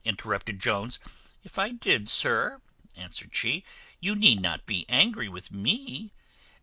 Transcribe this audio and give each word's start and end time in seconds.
interrupted 0.03 0.57
Jones. 0.59 0.99
"If 1.43 1.59
I 1.59 1.69
did, 1.69 2.09
sir," 2.09 2.59
answered 2.95 3.35
she, 3.35 3.63
"you 3.99 4.15
need 4.15 4.41
not 4.41 4.65
be 4.65 4.83
angry 4.89 5.29
with 5.29 5.51
me. 5.51 6.09